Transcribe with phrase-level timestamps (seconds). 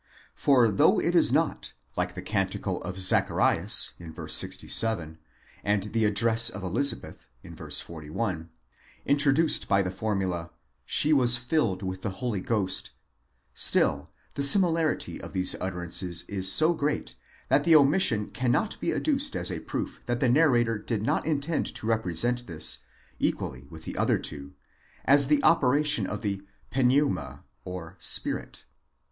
[0.33, 4.27] For though it is not, like the Canticle of Zacharias (v.
[4.27, 5.19] 67)
[5.63, 7.55] and the address of Elizabeth (v.
[7.69, 8.49] 41),
[9.05, 10.49] introduced by the formula ἐπλήσθη πνεύματος ἁγίου,
[10.87, 12.89] she was filled with the Holy Ghost,
[13.53, 17.13] still the similarity of these utterances is so great,
[17.49, 21.67] that the omission cannot be adduced as a proof that the narrator did not intend
[21.67, 22.79] to represent this,
[23.19, 24.55] equally with the other two,
[25.05, 26.41] as the operation of the
[26.71, 27.43] πνεῦμα
[27.99, 28.63] (spirit).